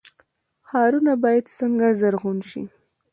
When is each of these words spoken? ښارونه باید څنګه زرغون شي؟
ښارونه 0.69 1.13
باید 1.23 1.45
څنګه 1.57 1.87
زرغون 1.99 2.39
شي؟ 2.49 2.63